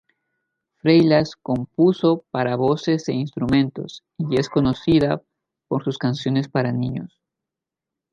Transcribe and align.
Freixas 0.77 1.35
compuso 1.47 2.11
para 2.31 2.55
voces 2.55 3.07
e 3.07 3.13
instrumentos 3.13 4.03
y 4.17 4.39
es 4.39 4.49
conocida 4.49 5.21
por 5.67 5.83
sus 5.83 5.99
canciones 5.99 6.47
para 6.49 6.71
niños. 6.71 7.21